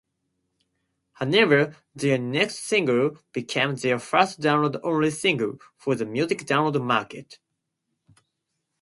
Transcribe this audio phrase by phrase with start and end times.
[1.13, 7.37] However, their next single became their first download-only single for the music download market.